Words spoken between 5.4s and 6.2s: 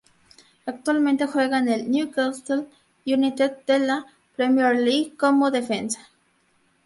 Defensa.